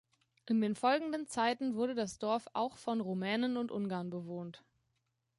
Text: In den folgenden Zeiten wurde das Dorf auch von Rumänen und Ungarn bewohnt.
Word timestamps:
In 0.47 0.61
den 0.61 0.73
folgenden 0.73 1.27
Zeiten 1.27 1.75
wurde 1.75 1.93
das 1.93 2.17
Dorf 2.17 2.47
auch 2.53 2.77
von 2.77 3.01
Rumänen 3.01 3.55
und 3.55 3.69
Ungarn 3.71 4.09
bewohnt. 4.09 4.63